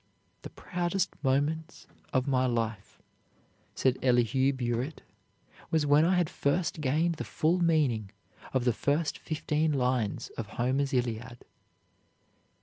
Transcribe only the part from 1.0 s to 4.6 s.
moment of my life," said Elihu